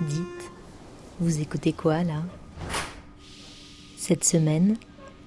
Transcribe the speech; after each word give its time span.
Dites, 0.00 0.50
vous 1.18 1.40
écoutez 1.40 1.74
quoi 1.74 2.02
là? 2.04 2.22
Cette 3.98 4.24
semaine, 4.24 4.78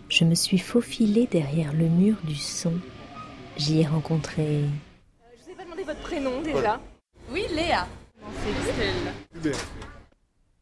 je 0.09 0.25
me 0.25 0.33
suis 0.33 0.57
faufilée 0.57 1.27
derrière 1.27 1.73
le 1.73 1.87
mur 1.89 2.15
du 2.23 2.35
son. 2.35 2.73
J'y 3.55 3.81
ai 3.81 3.85
rencontré. 3.85 4.65
Je 5.37 5.43
vous 5.45 5.51
ai 5.51 5.55
pas 5.55 5.63
demandé 5.63 5.83
votre 5.83 6.01
prénom 6.01 6.41
déjà. 6.41 6.81
Oui, 7.31 7.43
Léa. 7.53 7.87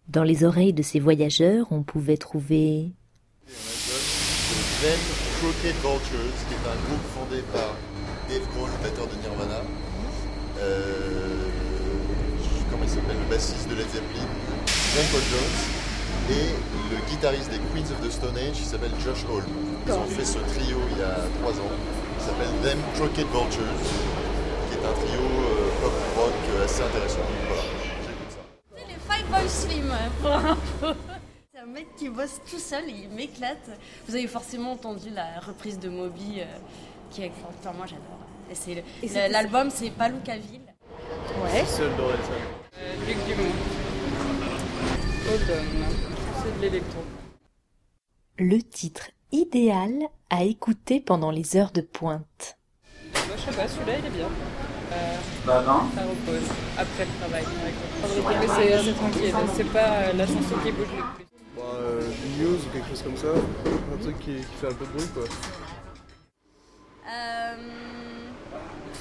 Dans 0.10 0.23
les 0.23 0.43
oreilles 0.43 0.73
de 0.73 0.84
ces 0.84 1.00
voyageurs, 1.00 1.68
on 1.71 1.84
pouvait 1.84 2.18
trouver 2.18 2.91
Crooked 5.38 5.75
Vultures, 5.75 6.02
qui 6.48 6.54
est 6.54 6.68
un 6.68 6.75
groupe 6.88 7.05
fondé 7.16 7.41
par 7.54 7.75
Dave 8.28 8.46
Grohl, 8.55 8.70
le 8.70 8.84
batteur 8.84 9.07
de 9.07 9.16
Nirvana. 9.21 9.62
Euh, 10.59 11.50
comment 12.82 12.84
il 12.84 12.89
s'appelle 12.89 13.18
Le 13.18 13.29
bassiste 13.29 13.69
de 13.69 13.75
Led 13.75 13.89
Zeppelin, 13.89 14.28
John 14.65 15.06
Paul 15.11 15.21
Jones. 15.29 15.57
Et 16.29 16.93
le 16.93 17.10
guitariste 17.10 17.50
des 17.50 17.57
Queens 17.57 17.92
of 17.92 18.07
the 18.07 18.11
Stone 18.11 18.37
Age, 18.37 18.54
qui 18.54 18.64
s'appelle 18.64 18.92
Josh 19.04 19.25
Hall. 19.25 19.43
Ils 19.86 19.93
ont 19.93 20.06
fait 20.06 20.25
ce 20.25 20.37
trio 20.37 20.78
il 20.92 21.00
y 21.00 21.04
a 21.04 21.18
trois 21.39 21.54
ans, 21.54 21.71
qui 22.18 22.25
s'appelle 22.25 22.50
Them 22.64 22.79
Crooked 22.96 23.28
Vultures, 23.28 23.64
qui 24.70 24.78
est 24.78 24.86
un 24.86 24.93
trio 24.93 25.21
euh, 25.21 25.70
pop 25.82 25.93
rock 26.15 26.33
euh, 26.50 26.65
assez 26.65 26.83
intéressant. 26.83 27.20
Voilà, 27.47 27.61
j'écoute 28.06 28.29
ça. 28.29 28.42
C'est 28.75 28.87
les 28.87 29.00
Five 29.09 29.28
Boys 29.29 29.50
Slim, 29.50 29.93
pour 30.21 30.32
info. 30.32 31.00
C'est 31.54 31.59
un 31.59 31.65
mec 31.65 31.87
qui 31.98 32.09
bosse 32.09 32.39
tout 32.50 32.59
seul 32.59 32.88
et 32.88 33.03
il 33.03 33.09
m'éclate. 33.09 33.70
Vous 34.08 34.16
avez 34.16 34.28
forcément 34.28 34.73
entendu 34.73 35.09
la 35.14 35.39
reprise 35.39 35.80
de 35.80 35.89
Moby, 35.89 36.39
euh, 36.39 36.45
qui 37.09 37.23
est. 37.23 37.31
Enfin, 37.48 37.75
moi 37.75 37.86
j'adore. 37.88 39.31
L'album 39.31 39.70
c'est 39.70 39.89
Paloukaville. 39.92 40.61
Ouais. 41.42 41.66
Seul 41.66 41.89
dans 41.95 42.61
Hold 45.30 45.50
on. 45.50 46.44
C'est 46.44 46.58
de 46.58 46.62
l'électro. 46.62 47.02
le 48.38 48.62
titre 48.62 49.12
idéal 49.32 49.92
à 50.30 50.44
écouter 50.44 51.00
pendant 51.00 51.32
les 51.32 51.56
heures 51.56 51.72
de 51.72 51.82
pointe. 51.82 52.58
Moi, 53.14 53.36
je 53.38 53.42
sais 53.52 53.58
pas, 53.58 53.68
celui-là, 53.68 53.94
il 54.00 54.06
est 54.06 54.10
bien. 54.10 54.28
Euh, 54.92 55.18
ça 55.46 55.60
repose 55.62 56.50
après 56.78 57.06
le 57.06 57.12
travail. 57.20 57.46
Mais 58.42 58.48
c'est 58.84 58.94
tranquille, 58.94 59.34
c'est 59.56 59.72
pas 59.72 59.80
euh, 59.80 60.14
la 60.14 60.28
chanson 60.28 60.56
qui 60.64 60.72
bouge 60.72 60.88
le 60.98 61.04
plus. 61.16 61.26
Bah, 61.56 61.62
euh, 61.76 62.02
du 62.10 62.44
news 62.44 62.56
ou 62.56 62.70
quelque 62.73 62.90
chose 62.90 63.02
comme 63.04 63.18
ça. 63.18 63.28
Un 63.28 63.98
truc 64.02 64.20
qui, 64.20 64.36
qui 64.36 64.56
fait 64.60 64.68
un 64.68 64.73
peu 64.73 64.86
de 64.86 64.92
bruit 64.92 65.08
quoi. 65.14 65.23
Euh, 67.08 67.56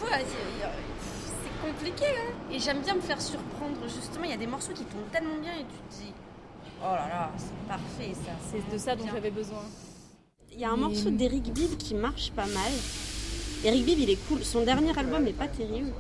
ouais, 0.04 0.24
compliqué, 1.66 2.04
hein. 2.06 2.32
Et 2.52 2.58
j'aime 2.58 2.80
bien 2.80 2.94
me 2.94 3.00
faire 3.00 3.20
surprendre, 3.20 3.76
justement. 3.84 4.24
Il 4.24 4.30
y 4.30 4.34
a 4.34 4.36
des 4.36 4.46
morceaux 4.46 4.72
qui 4.72 4.84
tombent 4.84 5.10
tellement 5.12 5.38
bien 5.40 5.52
et 5.52 5.64
tu 5.64 5.78
te 5.96 6.02
dis, 6.02 6.12
oh 6.82 6.94
là 7.00 7.06
là, 7.08 7.30
c'est 7.36 7.68
parfait 7.68 8.12
ça. 8.14 8.32
C'est 8.50 8.72
de 8.72 8.78
ça 8.78 8.96
dont 8.96 9.06
j'avais 9.12 9.30
besoin. 9.30 9.62
Il 10.52 10.60
y 10.60 10.64
a 10.64 10.70
un 10.70 10.76
morceau 10.76 11.10
d'Eric 11.10 11.52
Bibb 11.52 11.76
qui 11.76 11.94
marche 11.94 12.32
pas 12.32 12.46
mal. 12.46 12.72
Eric 13.64 13.84
Bibb, 13.84 13.98
il 14.00 14.10
est 14.10 14.28
cool. 14.28 14.42
Son 14.42 14.62
dernier 14.64 14.96
album 14.98 15.26
est 15.26 15.32
pas 15.32 15.48
terrible. 15.48 15.92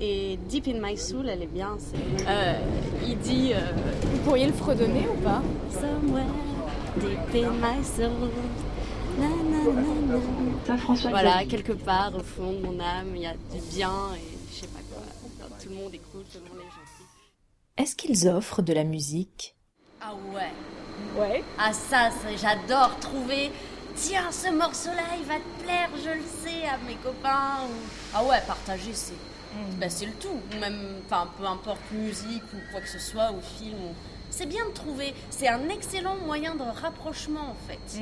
Et 0.00 0.38
Deep 0.48 0.68
in 0.68 0.80
My 0.80 0.96
Soul, 0.96 1.28
elle 1.28 1.42
est 1.42 1.46
bien. 1.46 1.76
C'est 1.78 1.96
Euh, 2.28 2.54
il 3.06 3.18
dit, 3.18 3.52
euh, 3.52 3.58
vous 4.12 4.18
pourriez 4.18 4.46
le 4.46 4.52
fredonner 4.52 5.06
ou 5.12 5.20
pas? 5.22 5.42
Somewhere 5.72 6.24
deep 7.00 7.44
in 7.44 7.50
my 7.54 7.84
soul. 7.84 8.30
Na, 9.18 9.28
na, 9.28 9.64
na, 9.72 10.76
na. 10.76 11.10
Voilà, 11.10 11.44
quelque 11.46 11.72
part 11.72 12.12
au 12.16 12.22
fond 12.22 12.52
de 12.52 12.58
mon 12.64 12.78
âme, 12.78 13.16
il 13.16 13.22
y 13.22 13.26
a 13.26 13.32
du 13.32 13.60
bien 13.74 13.90
et 14.14 14.37
je 14.58 14.66
sais 14.66 14.72
pas 14.72 14.80
quoi. 14.92 15.02
Tout 15.62 15.68
le 15.68 15.74
monde 15.76 15.94
est 15.94 15.98
cool, 16.12 16.24
tout 16.24 16.38
le 16.44 16.48
monde 16.50 16.58
est 16.60 16.70
gentil. 16.70 17.08
Est-ce 17.76 17.94
qu'ils 17.96 18.28
offrent 18.28 18.62
de 18.62 18.72
la 18.72 18.84
musique? 18.84 19.54
Ah 20.00 20.14
ouais. 20.32 20.50
Ouais. 21.20 21.44
Ah 21.58 21.72
ça, 21.72 22.10
ça, 22.10 22.36
j'adore 22.36 22.98
trouver. 22.98 23.50
Tiens, 23.94 24.30
ce 24.32 24.50
morceau-là, 24.50 25.16
il 25.18 25.24
va 25.26 25.36
te 25.36 25.62
plaire, 25.64 25.90
je 25.96 26.10
le 26.10 26.22
sais, 26.42 26.66
à 26.66 26.76
mes 26.78 26.94
copains. 26.96 27.58
Ou... 27.64 27.72
Ah 28.14 28.24
ouais, 28.24 28.40
partager, 28.46 28.92
c'est 28.94 29.14
bah, 29.80 29.88
c'est 29.88 30.06
le 30.06 30.12
tout. 30.12 30.28
Ou 30.54 30.60
même, 30.60 31.00
enfin, 31.06 31.28
peu 31.38 31.44
importe 31.44 31.80
musique 31.92 32.42
ou 32.54 32.58
quoi 32.70 32.80
que 32.80 32.88
ce 32.88 32.98
soit, 32.98 33.32
ou 33.32 33.40
film. 33.40 33.76
ou- 33.76 33.94
C'est 34.30 34.46
bien 34.46 34.64
de 34.66 34.72
trouver. 34.72 35.14
C'est 35.30 35.48
un 35.48 35.68
excellent 35.68 36.16
moyen 36.16 36.54
de 36.54 36.62
rapprochement 36.62 37.50
en 37.50 37.56
fait. 37.66 38.00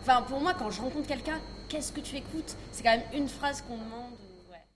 Enfin, 0.00 0.22
pour 0.22 0.40
moi, 0.40 0.54
quand 0.54 0.70
je 0.70 0.80
rencontre 0.80 1.08
quelqu'un, 1.08 1.40
qu'est-ce 1.68 1.92
que 1.92 2.00
tu 2.00 2.16
écoutes? 2.16 2.54
C'est 2.72 2.82
quand 2.84 2.90
même 2.96 3.02
une 3.12 3.28
phrase 3.28 3.62
qu'on 3.62 3.74
demande. 3.76 4.12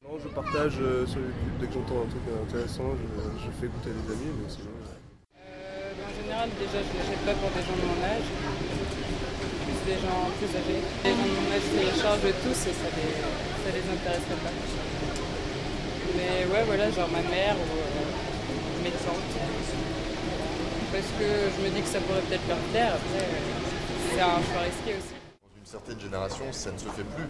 Non, 0.01 0.17
je 0.17 0.33
partage 0.33 0.81
euh, 0.81 1.05
sur 1.05 1.21
YouTube 1.21 1.61
dès 1.61 1.69
que 1.69 1.77
j'entends 1.77 2.01
un 2.01 2.09
truc 2.09 2.25
intéressant, 2.33 2.97
je, 2.97 3.53
fais 3.61 3.69
écouter 3.69 3.93
à 3.93 3.97
des 4.01 4.09
amis, 4.09 4.33
mais 4.33 4.49
sinon. 4.49 4.73
Euh, 4.73 5.93
en 5.93 6.13
général, 6.17 6.49
déjà, 6.57 6.81
je 6.81 6.89
ne 6.89 6.97
l'achète 7.05 7.21
pas 7.21 7.37
pour 7.37 7.53
des 7.53 7.61
gens 7.61 7.77
de 7.77 7.85
mon 7.85 8.01
âge. 8.01 8.25
Plus 8.25 9.81
des 9.85 10.01
gens 10.01 10.25
plus 10.41 10.53
âgés. 10.57 10.81
Les 11.05 11.13
gens 11.13 11.29
de 11.29 11.37
mon 11.37 11.53
âge 11.53 11.69
téléchargent 11.69 12.33
tous 12.33 12.61
et 12.65 12.75
ça 12.81 12.89
les, 12.97 13.13
les 13.13 13.87
intéresserait 13.93 14.41
pas. 14.41 14.57
Mais 16.17 16.49
ouais, 16.49 16.65
voilà, 16.65 16.89
genre 16.89 17.13
ma 17.13 17.21
mère 17.29 17.61
ou 17.61 17.69
euh, 17.69 18.81
mes 18.81 18.97
tantes. 19.05 19.37
Parce 20.97 21.13
que 21.13 21.29
je 21.29 21.59
me 21.61 21.69
dis 21.77 21.85
que 21.85 21.93
ça 21.93 22.01
pourrait 22.01 22.25
peut-être 22.25 22.49
leur 22.49 22.63
plaire. 22.73 22.97
Après, 22.97 23.29
euh, 23.29 24.17
c'est 24.17 24.25
un 24.25 24.41
choix 24.49 24.65
risqué 24.65 24.97
aussi. 24.97 25.20
Dans 25.71 25.79
une 25.79 25.85
certaine 25.85 26.01
génération, 26.01 26.45
ça 26.51 26.73
ne 26.73 26.79
se 26.79 26.89
fait 26.89 27.05
plus. 27.05 27.29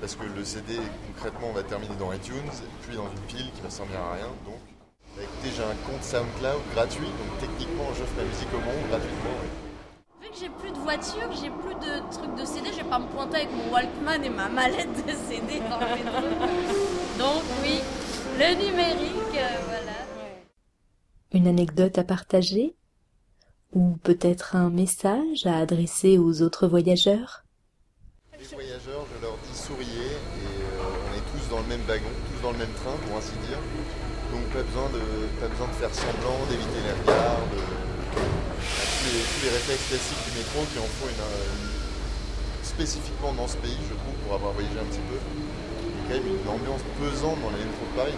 Parce 0.00 0.14
que 0.14 0.22
le 0.22 0.44
CD, 0.44 0.78
concrètement, 1.08 1.50
va 1.52 1.64
terminer 1.64 1.96
dans 1.98 2.12
iTunes, 2.12 2.50
puis 2.82 2.94
dans 2.94 3.10
une 3.10 3.20
pile 3.26 3.50
qui 3.52 3.60
va 3.62 3.70
servir 3.70 3.98
à 3.98 4.12
rien. 4.12 4.28
Donc, 4.44 4.60
bah, 5.16 5.22
écoutez, 5.24 5.50
j'ai 5.56 5.62
un 5.64 5.74
compte 5.84 6.02
SoundCloud 6.04 6.60
gratuit, 6.72 7.06
donc 7.06 7.38
techniquement, 7.40 7.86
j'offre 7.98 8.14
ma 8.16 8.22
musique 8.22 8.48
au 8.54 8.58
monde 8.58 8.88
gratuitement. 8.88 9.36
Vu 10.22 10.28
que 10.30 10.36
j'ai 10.38 10.48
plus 10.50 10.70
de 10.70 10.78
voiture, 10.78 11.32
j'ai 11.32 11.50
plus 11.50 11.74
de 11.74 12.12
trucs 12.12 12.34
de 12.38 12.44
CD, 12.44 12.70
je 12.70 12.84
vais 12.84 12.88
pas 12.88 13.00
me 13.00 13.08
pointer 13.08 13.36
avec 13.38 13.50
mon 13.50 13.72
Walkman 13.72 14.22
et 14.22 14.30
ma 14.30 14.48
mallette 14.48 15.06
de 15.06 15.12
CD 15.26 15.58
dans 15.68 15.80
le 15.80 15.90
métro. 15.96 16.22
Donc 17.18 17.42
oui, 17.62 17.80
le 18.38 18.54
numérique, 18.54 19.34
euh, 19.34 19.58
voilà. 19.66 19.98
Une 21.32 21.48
anecdote 21.48 21.98
à 21.98 22.04
partager? 22.04 22.76
Ou 23.72 23.96
peut-être 24.02 24.54
un 24.54 24.70
message 24.70 25.46
à 25.46 25.56
adresser 25.56 26.18
aux 26.18 26.42
autres 26.42 26.68
voyageurs? 26.68 27.44
Les 28.40 28.48
voyageurs, 28.56 29.04
je 29.12 29.16
leur 29.20 29.36
dis 29.44 29.52
souriez, 29.52 30.16
et 30.16 30.48
euh, 30.64 31.04
on 31.04 31.10
est 31.12 31.26
tous 31.28 31.44
dans 31.52 31.60
le 31.60 31.68
même 31.68 31.84
wagon, 31.84 32.08
tous 32.32 32.40
dans 32.40 32.52
le 32.56 32.60
même 32.64 32.72
train, 32.80 32.96
pour 33.04 33.20
ainsi 33.20 33.36
dire. 33.44 33.60
Donc 34.32 34.40
pas 34.56 34.64
besoin 34.64 34.88
de, 34.96 35.02
pas 35.36 35.48
besoin 35.52 35.68
de 35.68 35.76
faire 35.76 35.92
semblant, 35.92 36.40
d'éviter 36.48 36.80
les 36.80 36.94
regards, 37.04 37.44
de, 37.52 37.60
tous, 37.60 39.04
les, 39.12 39.20
tous 39.20 39.42
les 39.44 39.52
réflexes 39.52 39.86
classiques 39.92 40.24
du 40.24 40.32
métro 40.40 40.64
qui 40.72 40.78
en 40.80 40.88
font 40.88 41.12
une, 41.12 41.20
spécifiquement 42.64 43.36
dans 43.36 43.44
ce 43.50 43.60
pays, 43.60 43.76
je 43.84 43.92
trouve, 43.92 44.16
pour 44.24 44.32
avoir 44.40 44.56
voyagé 44.56 44.72
un 44.80 44.88
petit 44.88 45.04
peu. 45.04 45.20
Il 45.20 45.92
y 45.92 46.00
a 46.00 46.02
quand 46.08 46.16
même 46.24 46.32
une 46.40 46.48
ambiance 46.48 46.80
pesante 46.96 47.38
dans 47.44 47.52
les 47.52 47.60
métros 47.60 47.88
de 47.92 47.96
Paris. 48.00 48.16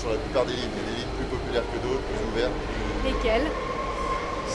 Sur 0.00 0.08
la 0.08 0.18
plupart 0.24 0.48
des 0.48 0.56
lignes, 0.56 0.72
il 0.72 0.80
y 0.80 0.84
a 0.84 0.88
des 0.88 0.96
lignes 1.04 1.14
plus 1.20 1.28
populaires 1.28 1.68
que 1.68 1.78
d'autres, 1.84 2.00
plus 2.08 2.20
ouvertes, 2.32 2.56
qui- 2.64 2.72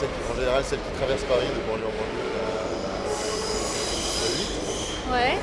en 0.02 0.36
général 0.36 0.64
celles 0.66 0.82
qui 0.82 0.94
traversent 0.98 1.28
Paris 1.30 1.46
de 1.52 1.62
banlieue 1.70 1.86
en 1.86 1.94
banlieue, 1.94 2.26
la, 2.34 2.48
la 4.24 4.30
8. 4.40 4.50
Ouais. 5.12 5.36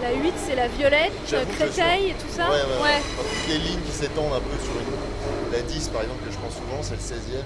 La 0.00 0.01
8, 0.16 0.32
c'est 0.36 0.54
la 0.56 0.68
Violette, 0.68 1.12
Créteil 1.56 2.10
et 2.10 2.14
tout 2.14 2.28
ça 2.30 2.48
Ouais, 2.50 2.56
ouais, 2.56 2.82
ouais. 2.82 3.00
Enfin, 3.18 3.22
toutes 3.28 3.48
les 3.48 3.58
lignes 3.58 3.80
qui 3.80 3.92
s'étendent 3.92 4.32
un 4.34 4.40
peu 4.40 4.56
sur 4.62 4.72
une. 4.72 5.52
La 5.52 5.60
10 5.62 5.88
par 5.88 6.02
exemple, 6.02 6.24
que 6.24 6.32
je 6.32 6.38
prends 6.38 6.50
souvent, 6.50 6.82
c'est 6.82 6.94
le 6.94 7.00
16 7.00 7.18
e 7.34 7.42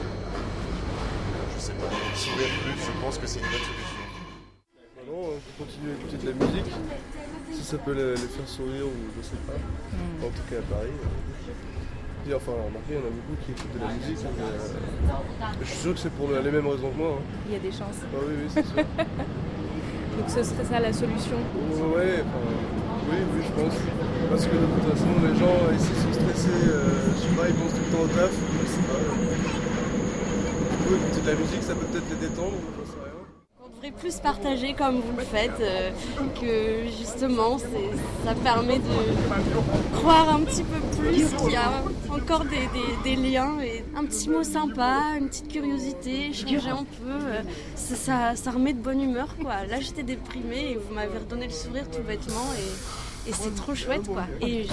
je 1.55 1.61
sais 1.61 1.73
pas, 1.73 1.89
sourire 2.15 2.49
plus, 2.63 2.73
je 2.83 2.91
pense 3.01 3.17
que 3.17 3.27
c'est 3.27 3.39
une 3.39 3.45
bonne 3.45 3.53
solution. 3.59 4.03
Bah 4.95 5.01
non, 5.07 5.19
on 5.23 5.39
peut 5.39 5.63
continuer 5.63 5.91
à 5.91 5.95
écouter 5.95 6.17
de 6.17 6.29
la 6.29 6.45
musique. 6.45 6.73
Si 7.53 7.63
ça 7.63 7.77
peut 7.77 7.93
les, 7.93 8.11
les 8.11 8.27
faire 8.27 8.47
sourire 8.47 8.85
ou 8.85 8.97
je 9.17 9.21
sais 9.25 9.41
pas. 9.47 9.53
En 10.25 10.29
tout 10.29 10.43
cas 10.49 10.57
à 10.59 10.61
Paris. 10.73 10.91
euh. 10.91 11.88
Enfin, 12.27 12.51
remarquez, 12.51 12.93
il 12.93 12.95
y 12.95 13.01
en 13.01 13.07
a 13.09 13.13
beaucoup 13.15 13.37
qui 13.41 13.51
écoutent 13.57 13.73
de 13.73 13.81
la 13.81 13.89
musique. 13.95 14.21
mais, 14.21 14.43
euh, 14.43 15.15
je 15.61 15.65
suis 15.65 15.79
sûr 15.81 15.93
que 15.95 15.99
c'est 15.99 16.13
pour 16.13 16.29
les 16.29 16.51
mêmes 16.51 16.67
raisons 16.67 16.91
que 16.91 16.97
moi. 16.97 17.17
hein. 17.17 17.23
Il 17.47 17.53
y 17.53 17.55
a 17.55 17.59
des 17.59 17.71
chances. 17.71 18.05
Ah 18.05 18.21
oui, 18.21 18.33
oui, 18.37 18.47
c'est 18.53 18.65
sûr. 18.65 18.75
Donc 20.19 20.27
ce 20.27 20.43
serait 20.43 20.65
ça 20.67 20.79
la 20.79 20.93
solution. 20.93 21.39
Ouais, 21.95 22.21
enfin, 22.21 22.45
oui, 23.09 23.17
oui, 23.33 23.41
je 23.41 23.51
pense. 23.57 23.73
Parce 24.29 24.45
que 24.45 24.53
de 24.53 24.67
toute 24.67 24.85
façon, 24.93 25.09
les 25.25 25.33
gens, 25.39 25.57
euh, 25.57 25.73
s'ils 25.79 25.95
sont 26.05 26.13
stressés, 26.13 26.69
euh, 26.69 26.85
je 27.17 27.21
sais 27.23 27.33
pas, 27.33 27.47
ils 27.49 27.55
pensent 27.57 27.73
tout 27.73 27.81
le 27.87 27.91
temps 27.97 28.03
au 28.05 28.11
taf, 28.13 28.29
je 28.29 28.67
sais 28.69 28.85
pas. 28.85 28.99
Du 28.99 30.75
coup, 30.85 30.93
écouter 31.01 31.21
de 31.25 31.29
la 31.33 31.37
musique, 31.39 31.63
ça 31.63 31.73
peut 31.73 31.87
peut-être 31.89 32.09
les 32.13 32.27
détendre, 32.29 32.61
sais. 32.85 33.08
Plus 33.97 34.17
partager 34.17 34.73
comme 34.73 35.01
vous 35.01 35.17
le 35.17 35.23
faites, 35.23 35.59
euh, 35.59 35.91
que 36.39 36.89
justement 36.97 37.57
ça 37.57 38.33
permet 38.43 38.77
de 38.77 39.97
croire 39.97 40.35
un 40.35 40.41
petit 40.41 40.63
peu 40.63 40.79
plus 40.97 41.25
qu'il 41.25 41.51
y 41.51 41.55
a 41.55 41.83
encore 42.09 42.45
des, 43.03 43.15
liens 43.15 43.59
et 43.61 43.83
un 43.97 44.05
petit 44.05 44.29
mot 44.29 44.43
sympa, 44.43 44.99
une 45.19 45.27
petite 45.27 45.49
curiosité, 45.49 46.31
changer 46.33 46.69
un 46.69 46.85
peu, 46.85 47.09
euh, 47.09 47.41
ça, 47.75 48.35
ça, 48.35 48.51
remet 48.51 48.73
de 48.73 48.79
bonne 48.79 49.01
humeur 49.01 49.35
quoi. 49.41 49.65
Là 49.69 49.79
j'étais 49.79 50.03
déprimée 50.03 50.71
et 50.71 50.75
vous 50.75 50.93
m'avez 50.93 51.17
redonné 51.17 51.47
le 51.47 51.53
sourire 51.53 51.89
tout 51.89 52.03
bêtement 52.03 52.53
et 53.27 53.33
c'est 53.33 53.55
trop 53.55 53.75
chouette 53.75 54.07
quoi. 54.07 54.23
Et 54.41 54.65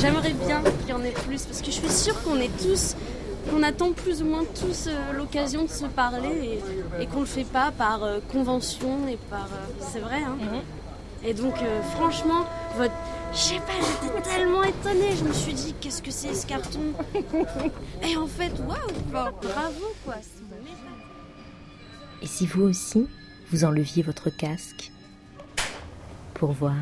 j'aimerais 0.00 0.34
bien 0.34 0.62
qu'il 0.80 0.90
y 0.90 0.92
en 0.92 1.02
ait 1.04 1.10
plus 1.10 1.42
parce 1.44 1.60
que 1.60 1.66
je 1.66 1.78
suis 1.80 1.90
sûre 1.90 2.22
qu'on 2.22 2.38
est 2.38 2.54
tous 2.62 2.96
qu'on 3.50 3.62
attend 3.62 3.92
plus 3.92 4.22
ou 4.22 4.26
moins 4.26 4.44
tous 4.44 4.88
euh, 4.88 5.12
l'occasion 5.12 5.64
de 5.64 5.68
se 5.70 5.86
parler 5.86 6.60
et, 7.00 7.06
qu'on 7.06 7.16
ne 7.16 7.20
le 7.20 7.26
fait 7.26 7.44
pas 7.44 7.70
par 7.70 8.02
euh, 8.04 8.18
convention 8.32 9.08
et 9.08 9.18
par. 9.30 9.46
Euh, 9.46 9.72
c'est 9.80 10.00
vrai, 10.00 10.18
hein 10.18 10.36
mhm. 10.38 10.60
Et 11.26 11.32
donc, 11.32 11.54
franchement, 11.92 12.44
votre. 12.76 12.92
Je 13.32 13.38
sais 13.38 13.56
pas, 13.56 13.72
j'étais 13.80 14.20
tellement 14.28 14.62
étonnée. 14.62 15.16
Je 15.16 15.24
me 15.24 15.32
suis 15.32 15.54
dit, 15.54 15.74
qu'est-ce 15.80 16.02
que 16.02 16.10
c'est 16.10 16.34
ce 16.34 16.46
carton? 16.46 16.92
Et 18.02 18.16
en 18.16 18.26
fait, 18.26 18.52
waouh, 18.60 18.92
bravo 19.10 19.94
quoi. 20.04 20.16
Et 22.22 22.26
si 22.26 22.46
vous 22.46 22.62
aussi, 22.62 23.08
vous 23.50 23.64
enleviez 23.64 24.02
votre 24.02 24.28
casque 24.28 24.92
pour 26.34 26.52
voir? 26.52 26.74